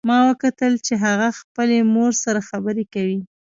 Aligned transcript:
ما 0.09 0.17
وکتل 0.29 0.73
چې 0.85 0.93
هغه 1.05 1.27
خپلې 1.39 1.77
مور 1.93 2.11
سره 2.23 2.39
خبرې 2.49 2.85
کوي 2.93 3.19